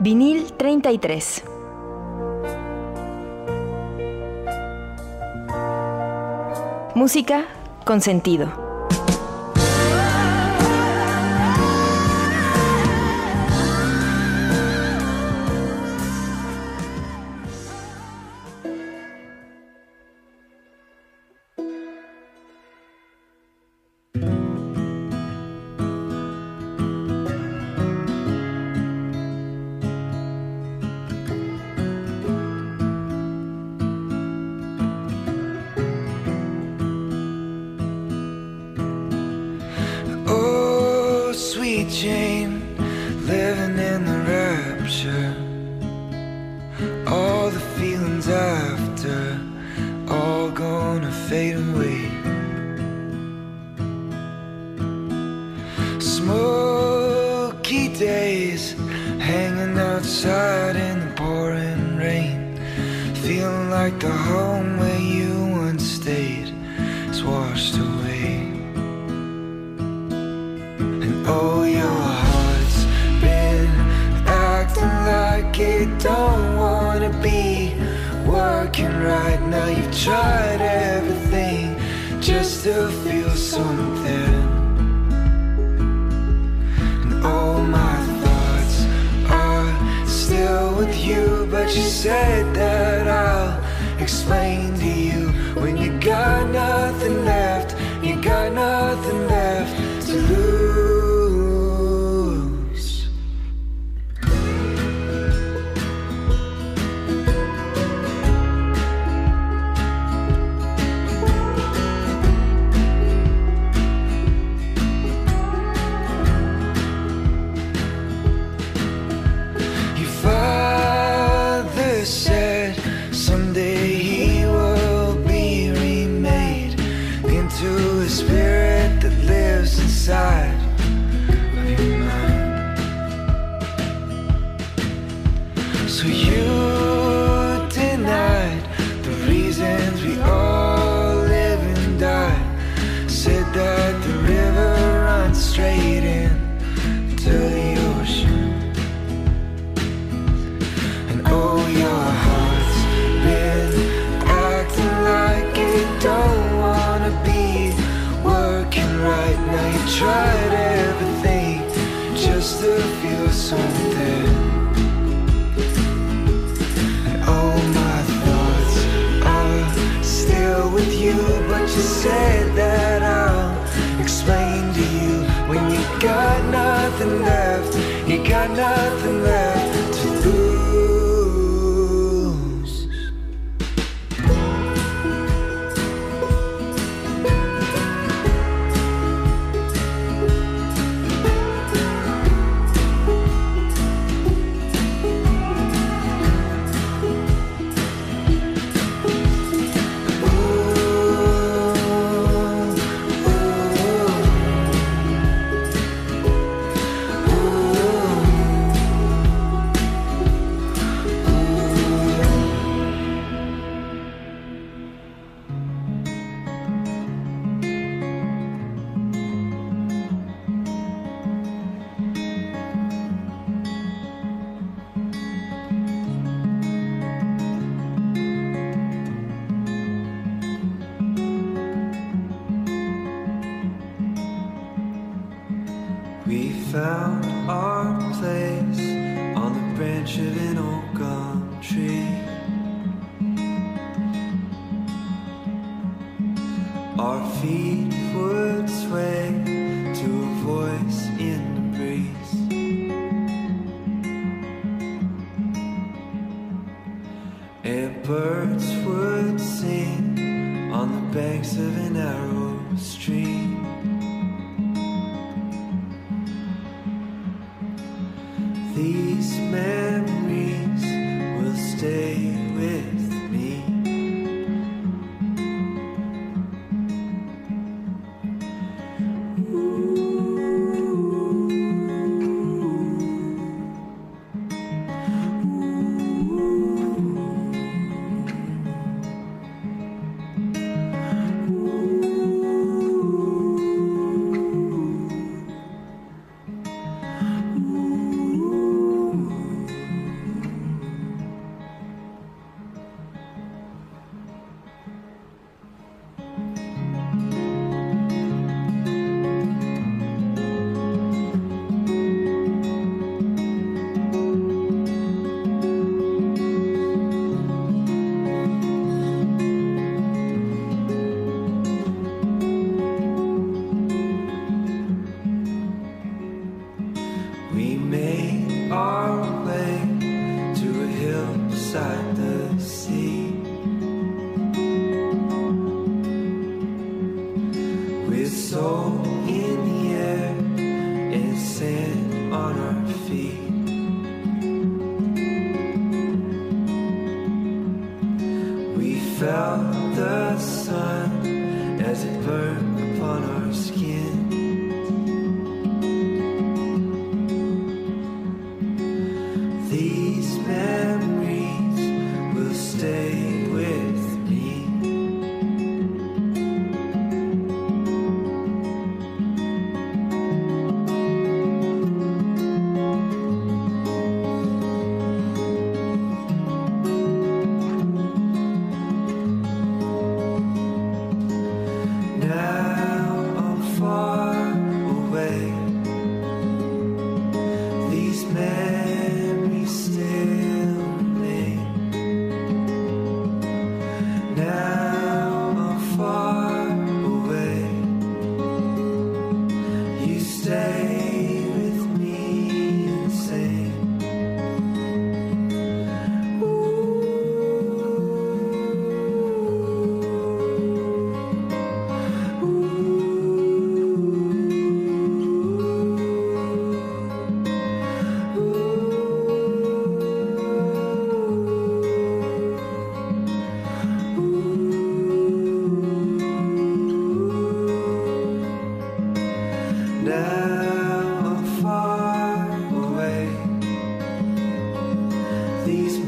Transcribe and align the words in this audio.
Vinil 0.00 0.52
33. 0.52 1.42
Música 6.94 7.46
con 7.84 8.00
sentido. 8.00 8.67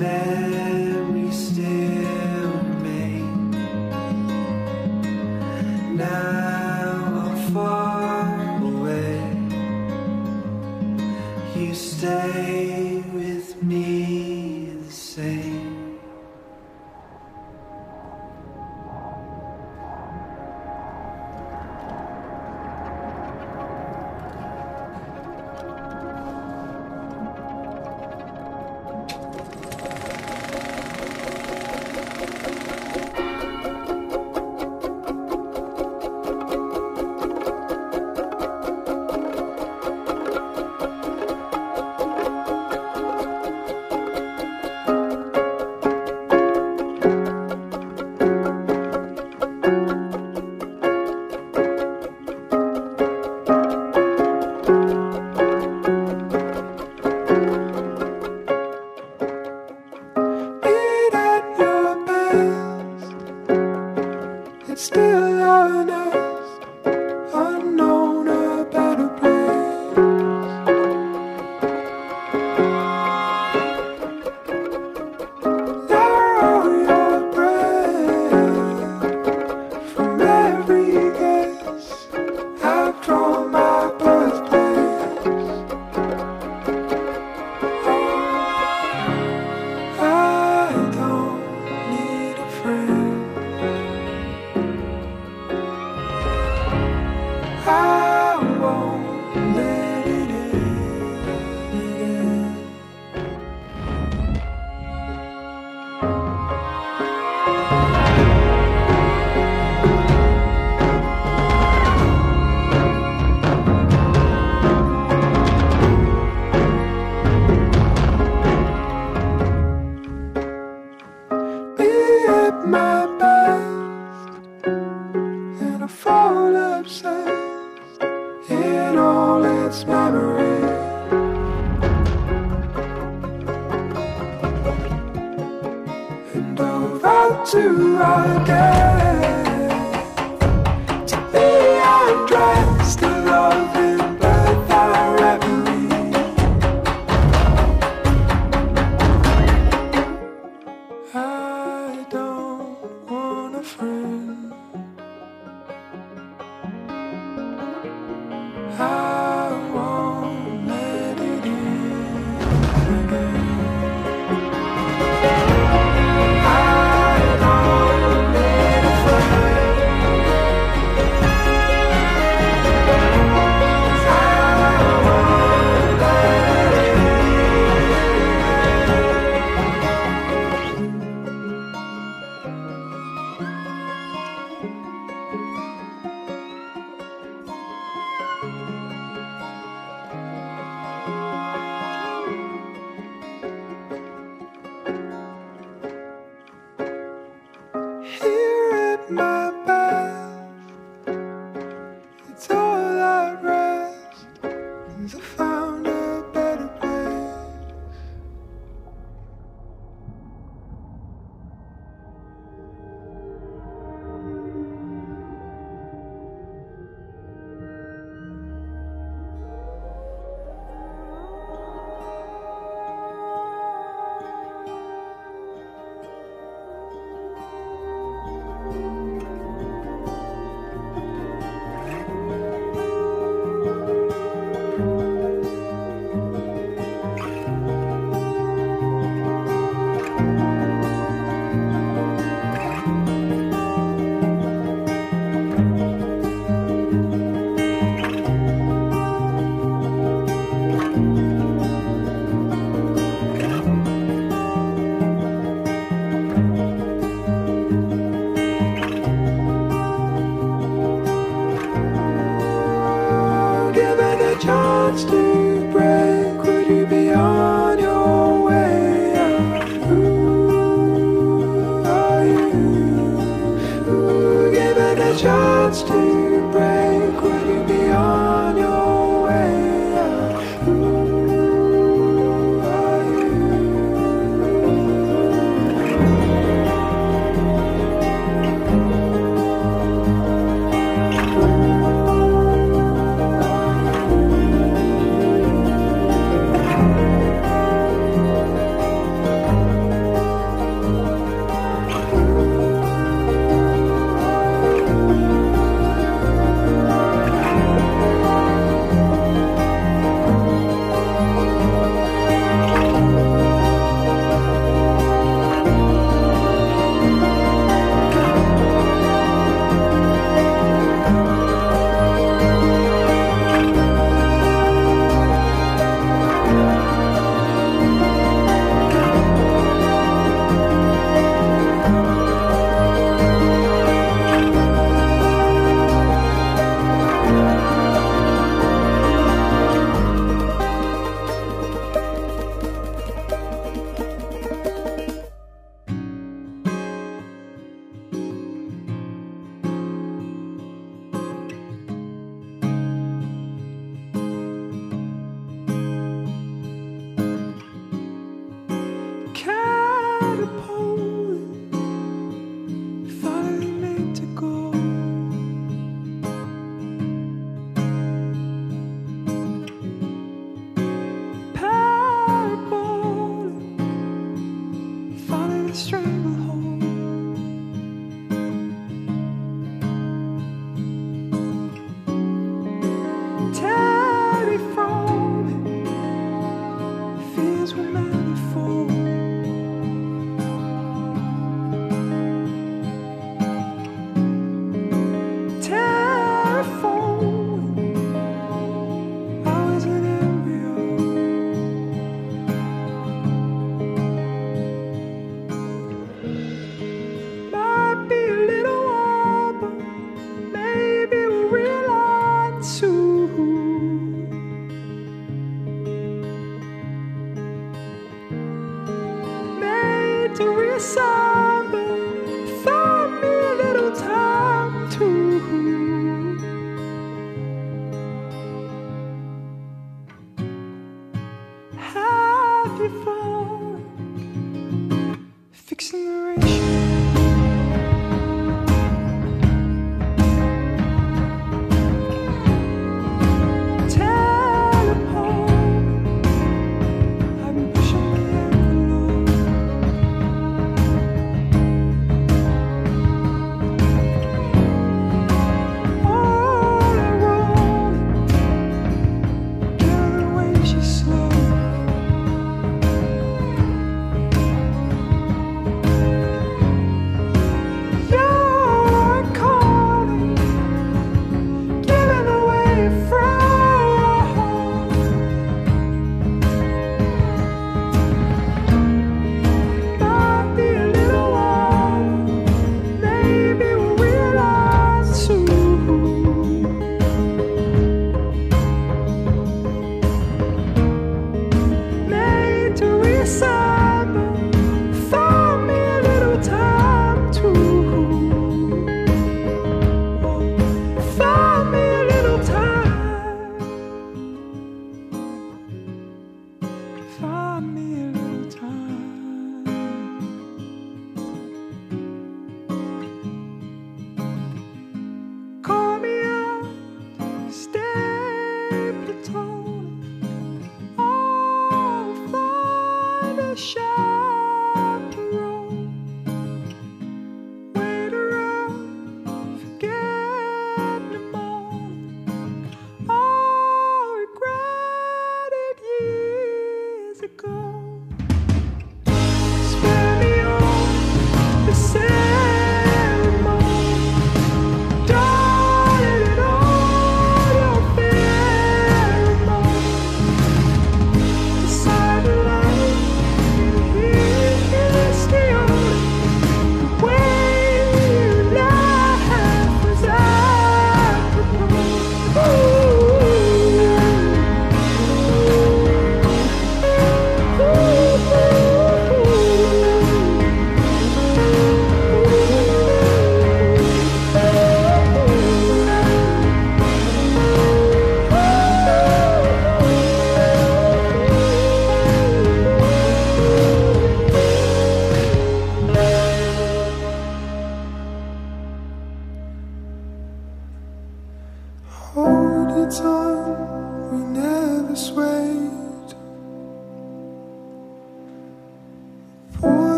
man. 0.00 0.69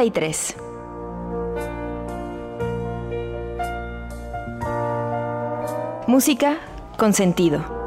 33. 0.00 0.56
Música 6.06 6.58
con 6.96 7.12
sentido. 7.12 7.79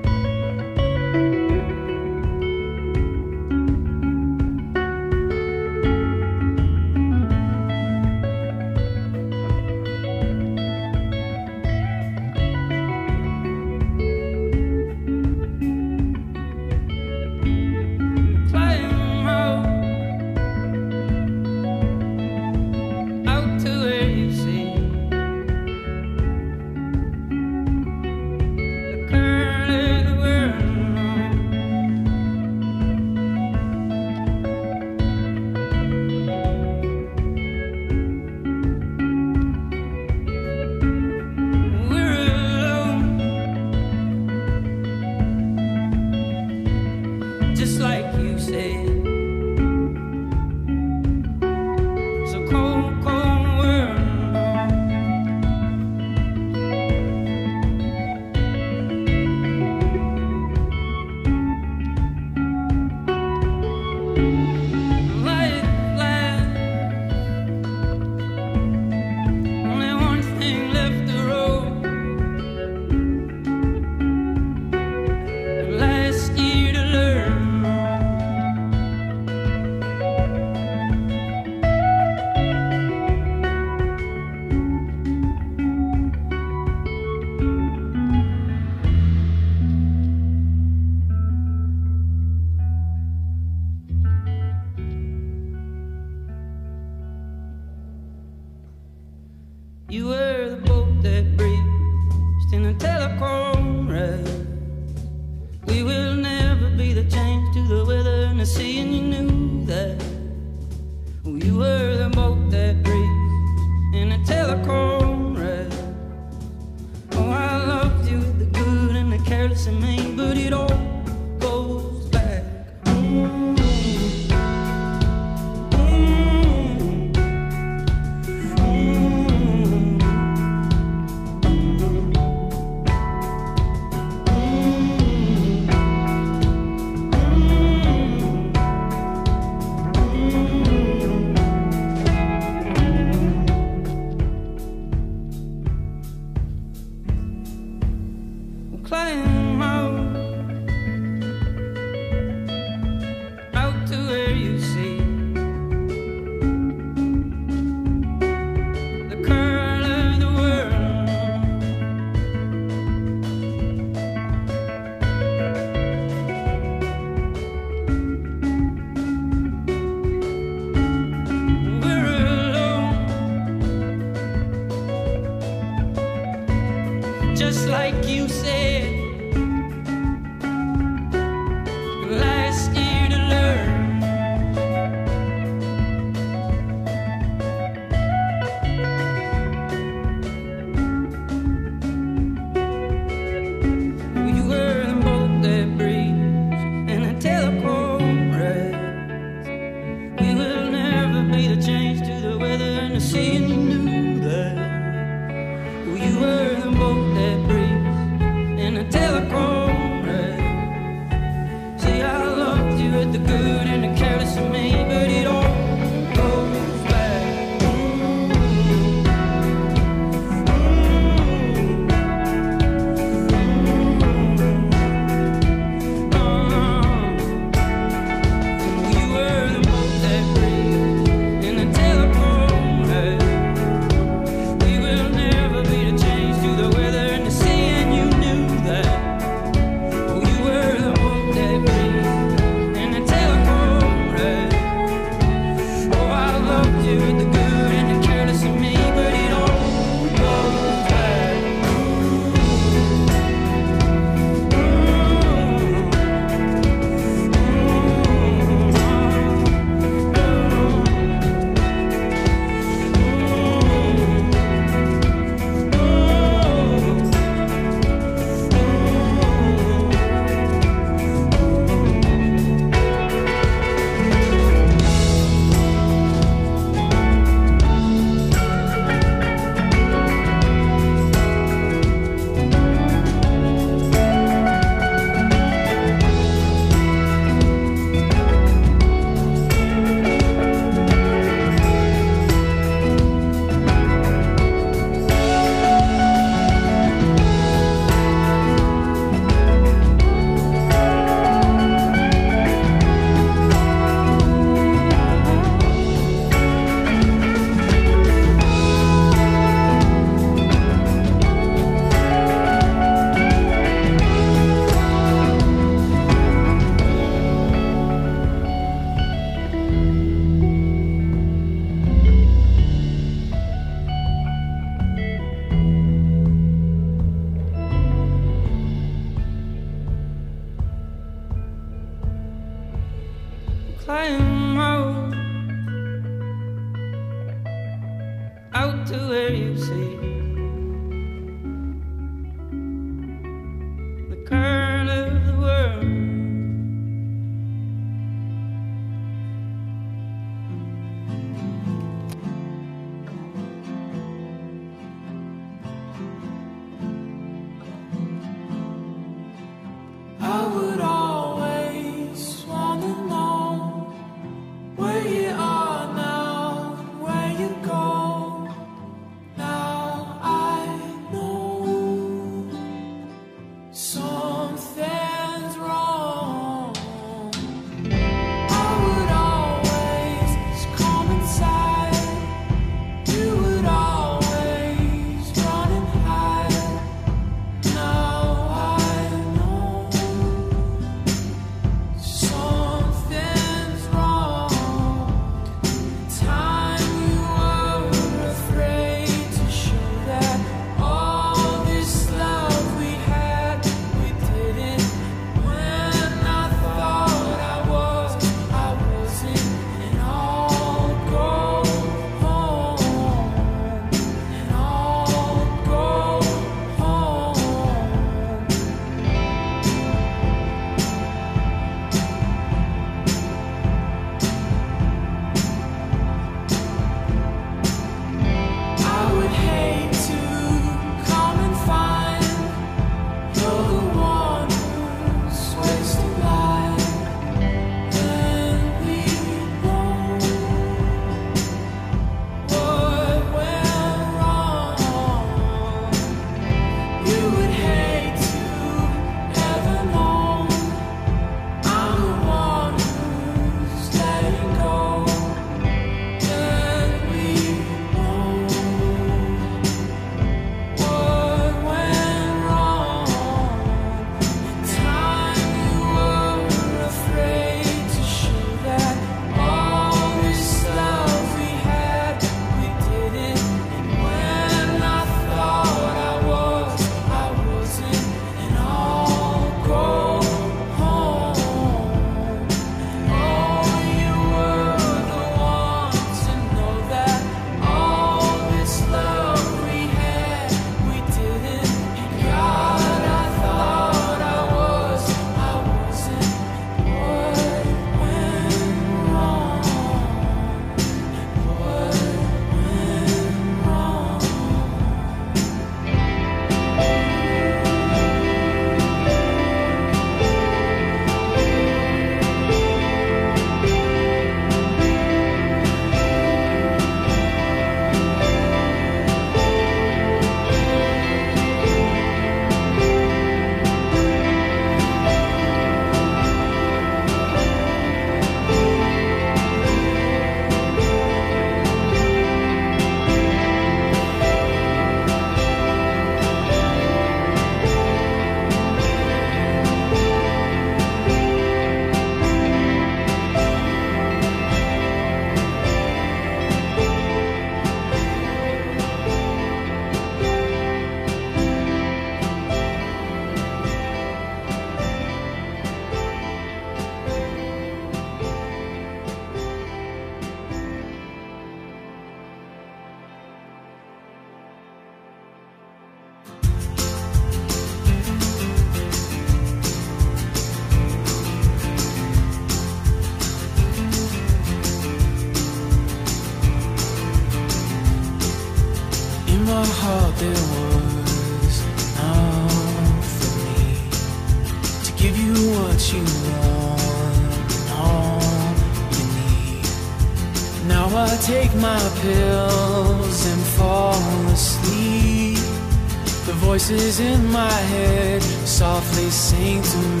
voices 596.71 596.99
in 596.99 597.25
my 597.27 597.51
head 597.51 598.21
softly 598.45 599.09
sing 599.09 599.61
to 599.61 599.77
me. 599.77 600.00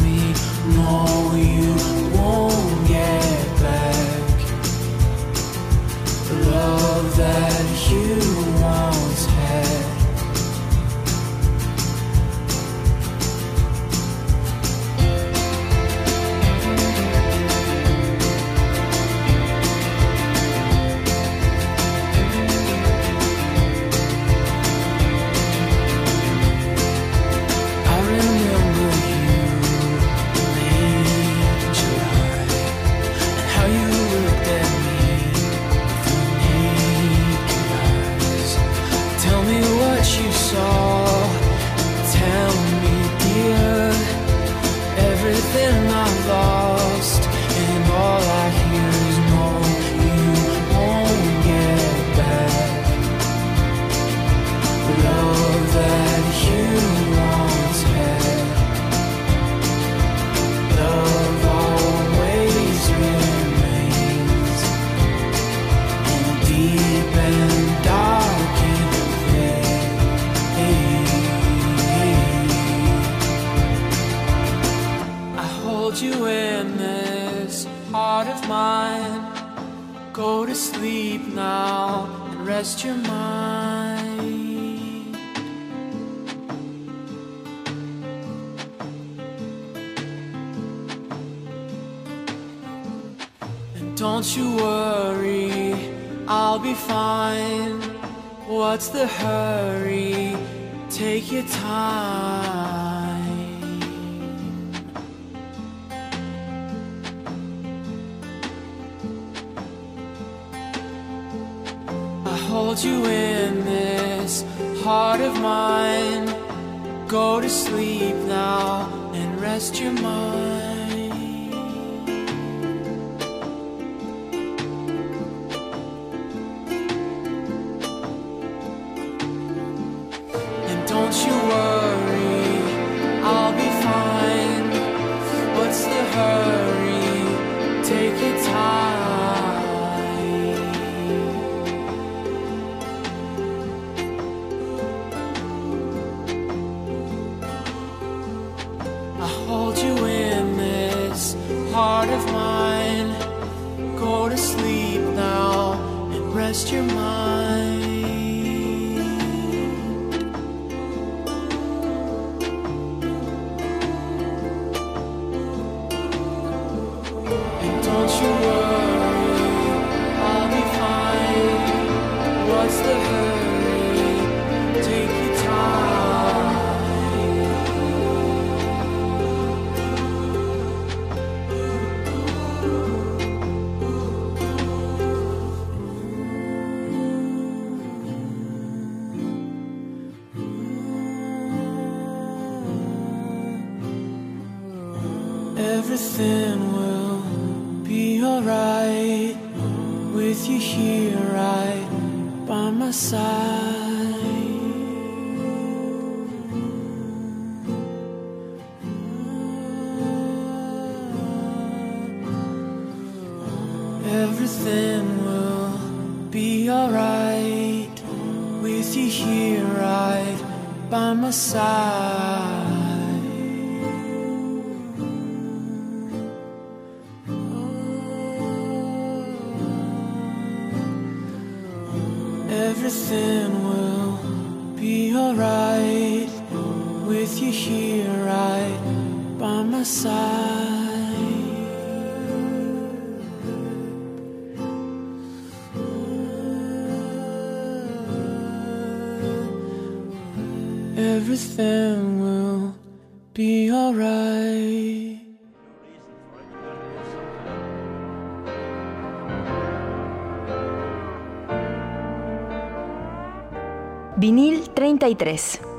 Vinil 264.21 264.69
33 264.75 265.70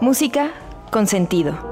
Música 0.00 0.52
con 0.90 1.06
sentido. 1.06 1.69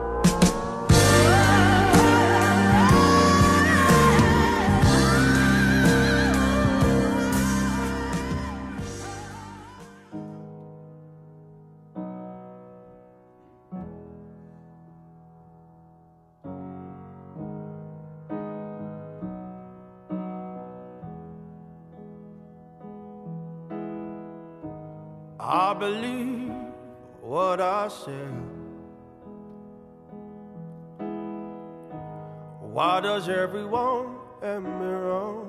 Does 33.28 33.36
everyone 33.36 34.16
end 34.42 34.64
me 34.64 34.86
wrong? 34.86 35.44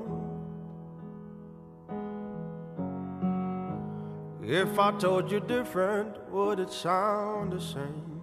If 4.43 4.77
I 4.77 4.91
told 4.97 5.32
you 5.32 5.39
different, 5.39 6.17
would 6.30 6.59
it 6.59 6.73
sound 6.73 7.53
the 7.53 7.61
same? 7.61 8.21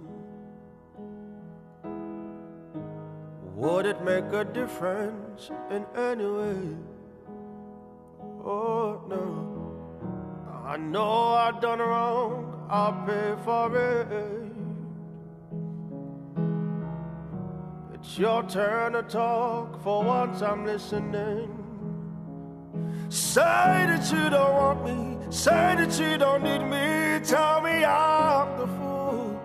Would 3.54 3.86
it 3.86 4.04
make 4.04 4.30
a 4.34 4.44
difference 4.44 5.50
in 5.70 5.86
any 5.96 6.26
way? 6.26 6.76
Oh 8.44 9.00
no. 9.09 9.24
I 10.66 10.76
know 10.76 11.28
I've 11.30 11.62
done 11.62 11.78
wrong, 11.78 12.66
I'll 12.68 13.07
pay 13.07 13.34
for 13.42 13.74
it. 13.74 14.45
It's 18.07 18.18
your 18.18 18.44
turn 18.44 18.92
to 18.92 19.02
talk, 19.02 19.82
for 19.82 20.04
once 20.04 20.40
I'm 20.40 20.64
listening. 20.64 21.50
Say 23.09 23.40
that 23.42 24.12
you 24.12 24.30
don't 24.30 24.54
want 24.54 24.84
me, 24.84 25.16
say 25.28 25.74
that 25.76 25.98
you 25.98 26.16
don't 26.16 26.44
need 26.44 26.62
me. 26.62 27.18
Tell 27.26 27.61
me 27.61 27.84
I'm 27.84 28.59
the 28.61 28.68
fool. 28.78 29.40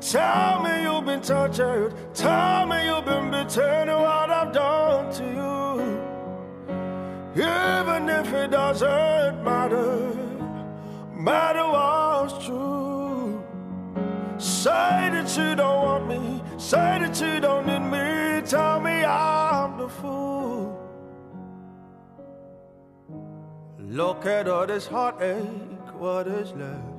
Tell 0.00 0.62
me 0.62 0.82
you've 0.84 1.04
been 1.04 1.20
tortured, 1.20 1.92
tell 2.14 2.66
me 2.66 2.86
you've 2.86 3.04
been 3.04 3.32
betrayed, 3.32 3.88
what 3.88 4.30
I've 4.30 4.52
done 4.52 5.12
to 5.14 5.24
you. 5.24 5.80
Even 7.34 8.08
if 8.08 8.32
it 8.32 8.52
doesn't 8.52 9.42
matter, 9.42 10.14
matter 11.16 11.66
what's 11.66 12.46
true. 12.46 13.42
Say 14.38 14.70
that 14.70 15.36
you 15.36 15.56
don't 15.56 15.84
want 15.84 16.08
me, 16.08 16.39
say 16.60 16.98
that 17.00 17.18
you 17.20 17.40
don't 17.40 17.66
need 17.66 17.78
me. 17.78 18.42
Tell 18.46 18.80
me 18.80 19.04
I'm 19.04 19.78
the 19.78 19.88
fool. 19.88 20.76
Look 23.78 24.26
at 24.26 24.46
all 24.46 24.66
this 24.66 24.86
heartache, 24.86 25.94
what 25.98 26.28
is 26.28 26.52
left? 26.52 26.98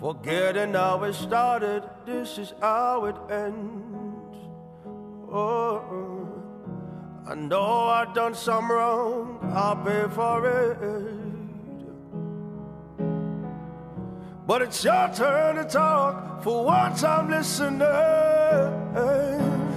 Forgetting 0.00 0.74
how 0.74 1.02
it 1.04 1.14
started, 1.14 1.84
this 2.04 2.38
is 2.38 2.52
how 2.60 3.04
it 3.04 3.16
ends. 3.30 4.36
Oh, 5.30 5.80
I 7.26 7.34
know 7.36 7.86
I've 7.88 8.12
done 8.12 8.34
some 8.34 8.70
wrong, 8.70 9.38
I'll 9.54 9.76
pay 9.76 10.06
for 10.10 10.46
it. 10.46 11.21
But 14.44 14.62
it's 14.62 14.82
your 14.84 15.08
turn 15.14 15.56
to 15.56 15.64
talk, 15.64 16.42
for 16.42 16.64
once 16.64 17.04
I'm 17.04 17.30
listening. 17.30 17.78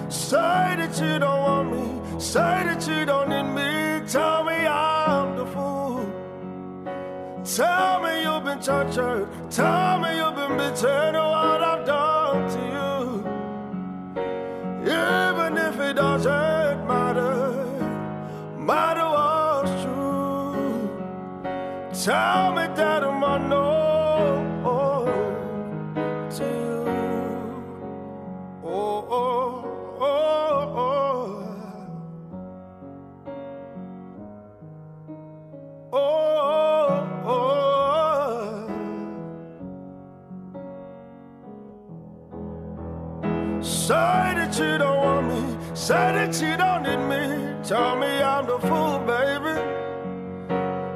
Say 0.09 0.75
that 0.79 0.99
you 0.99 1.19
don't 1.19 1.41
want 1.41 1.71
me, 1.71 2.19
say 2.19 2.39
that 2.39 2.87
you 2.87 3.05
don't 3.05 3.29
need 3.29 3.43
me. 3.43 4.01
Tell 4.07 4.43
me 4.43 4.53
I'm 4.53 5.35
the 5.37 5.45
fool. 5.45 6.05
Tell 7.43 8.01
me 8.01 8.23
you've 8.23 8.43
been 8.43 8.59
tortured, 8.59 9.27
tell 9.51 9.99
me 9.99 10.17
you've 10.17 10.35
been 10.35 10.57
betrayed, 10.57 11.13
what 11.13 11.61
I've 11.61 11.85
done 11.85 12.49
to 12.55 12.59
you. 12.75 12.95
Even 14.81 15.57
if 15.57 15.79
it 15.79 15.93
doesn't 15.93 16.87
matter, 16.87 17.53
matter 18.57 19.07
what's 19.15 19.83
true. 19.83 20.89
Tell 22.03 22.51
me 22.53 22.67
that 22.75 23.03
I'm 23.03 23.23
unknown 23.23 23.74
Say 43.85 43.93
that 43.93 44.57
you 44.57 44.79
don't 44.79 44.97
want 44.97 45.27
me, 45.27 45.75
say 45.75 45.93
that 45.93 46.41
you 46.41 46.57
don't 46.57 46.81
need 46.81 47.03
me. 47.05 47.23
Tell 47.63 47.95
me 47.95 48.07
I'm 48.07 48.47
the 48.47 48.57
fool, 48.57 48.97
baby. 49.05 49.61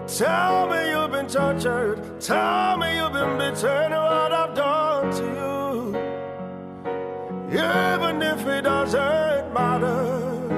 Tell 0.08 0.68
me 0.72 0.90
you've 0.90 1.12
been 1.12 1.28
tortured. 1.28 2.20
Tell 2.20 2.78
me 2.78 2.98
you've 2.98 3.14
been 3.14 3.38
betrayed. 3.38 3.92
What 3.92 4.32
I've 4.32 4.56
done 4.56 5.12
to 5.18 5.24
you. 5.38 5.98
Even 7.60 8.24
if 8.24 8.48
it 8.48 8.64
doesn't 8.64 9.54
matter, 9.54 10.50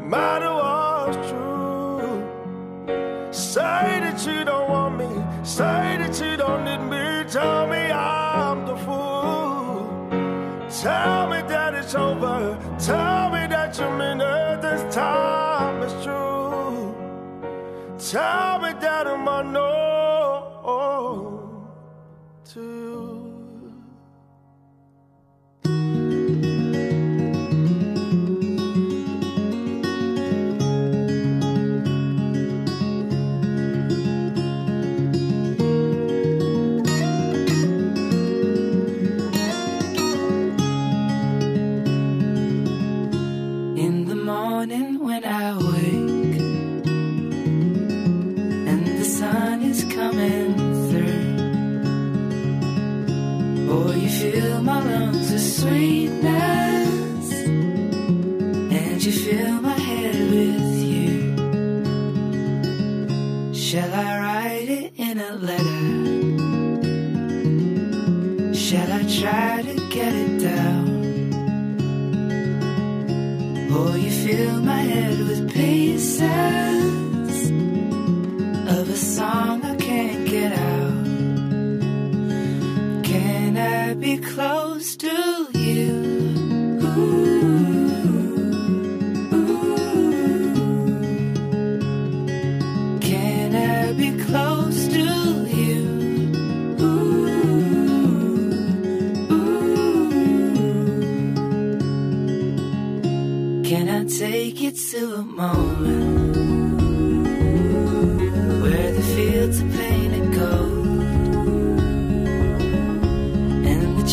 matter 0.00 0.52
what's 0.54 1.16
true. 1.28 2.22
Say 3.32 4.00
that 4.04 4.24
you 4.24 4.44
don't 4.44 4.65
Tell 13.76 13.92
me 13.92 14.14
that 14.20 14.62
this 14.62 14.94
time. 14.94 15.82
It's 15.82 15.92
true. 16.02 16.94
Tell 17.98 18.58
me 18.58 18.72
that 18.80 19.06
I'm 19.06 19.28
unknown 19.28 19.65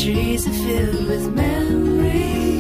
trees 0.04 0.46
are 0.46 0.52
filled 0.52 1.08
with 1.08 1.34
memories 1.34 2.53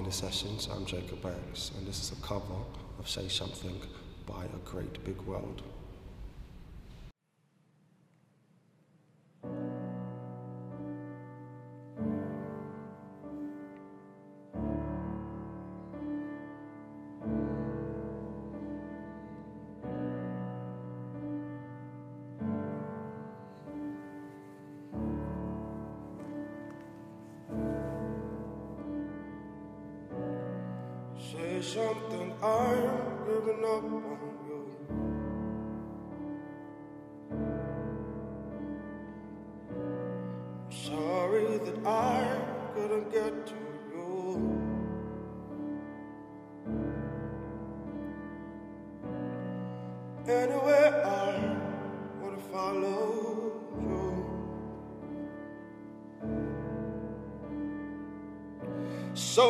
In 0.00 0.06
the 0.06 0.12
Sessions. 0.12 0.66
I'm 0.74 0.86
Jacob 0.86 1.20
Banks, 1.20 1.72
and 1.76 1.86
this 1.86 2.00
is 2.00 2.18
a 2.18 2.22
cover 2.26 2.54
of 2.98 3.06
Say 3.06 3.28
Something 3.28 3.78
by 4.24 4.46
A 4.46 4.58
Great 4.64 5.04
Big 5.04 5.20
World. 5.20 5.60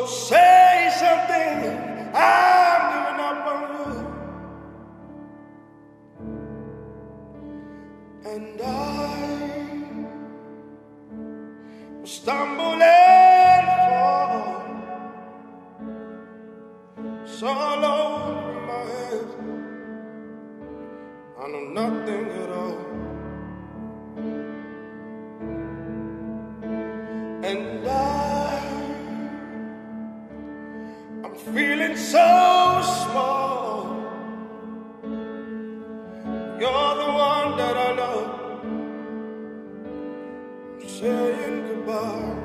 so. 0.07 0.40
saying 41.01 41.67
goodbye. 41.67 42.35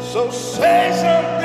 So 0.00 0.30
say 0.30 0.90
something. 0.94 1.37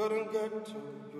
good 0.00 0.12
and 0.12 0.30
good 0.32 0.64
to 0.64 0.72
you. 1.12 1.19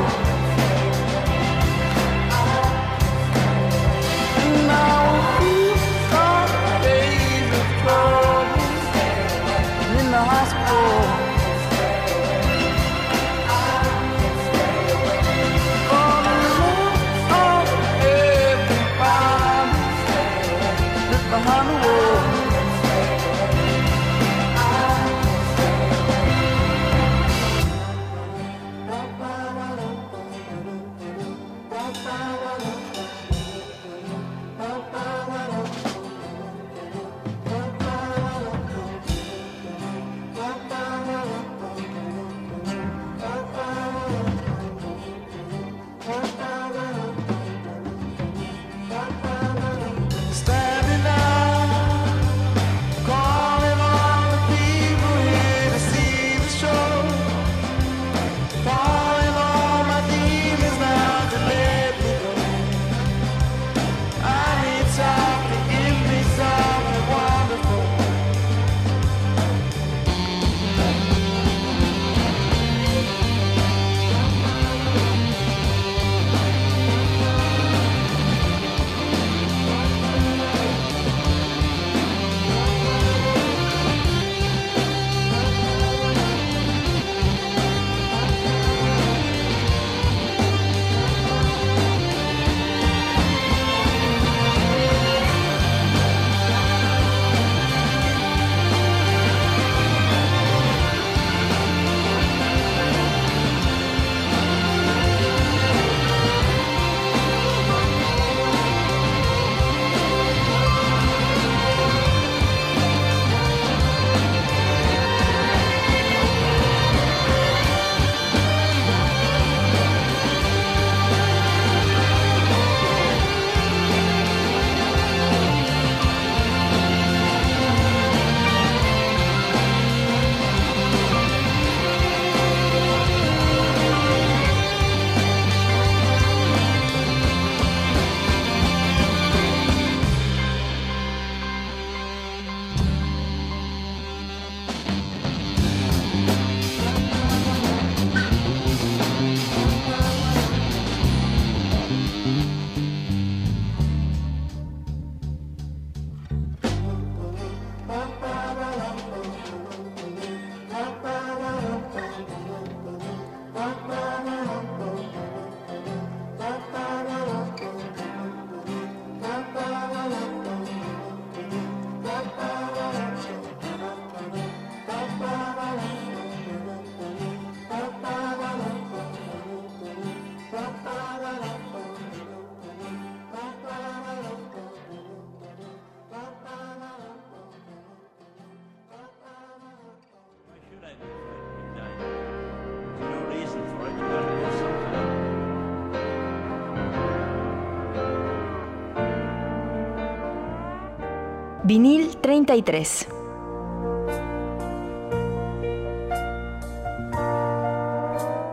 Vinil 201.71 202.17
33. 202.17 203.07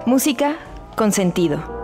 Música 0.06 0.56
con 0.94 1.10
sentido. 1.10 1.77